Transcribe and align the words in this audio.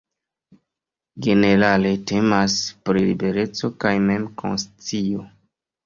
Generale 1.27 1.91
temas 2.13 2.57
pri 2.89 3.07
libereco 3.11 3.73
kaj 3.87 3.97
mem-konscio. 4.11 5.33